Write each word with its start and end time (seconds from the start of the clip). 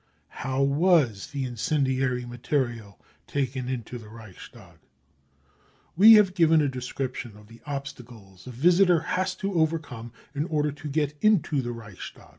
How 0.29 0.63
was 0.63 1.27
the 1.27 1.43
Incendiary 1.45 2.25
Material 2.25 2.99
Taken 3.27 3.69
into 3.69 3.99
the 3.99 4.09
Reichstag? 4.09 4.79
We 5.95 6.13
have 6.13 6.33
given 6.33 6.59
a 6.59 6.67
description 6.67 7.37
of 7.37 7.45
the 7.45 7.61
obstacles 7.67 8.47
a 8.47 8.51
visitor 8.51 8.99
has 9.01 9.35
to 9.35 9.53
overcome 9.53 10.11
in 10.33 10.45
order 10.45 10.71
to 10.71 10.87
get 10.89 11.13
into 11.21 11.61
the 11.61 11.71
Reichstag. 11.71 12.29